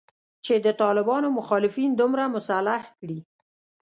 چې 0.45 0.53
د 0.65 0.67
طالبانو 0.81 1.27
مخالفین 1.39 1.89
دومره 2.01 2.23
مسلح 2.35 2.81
کړي 2.99 3.19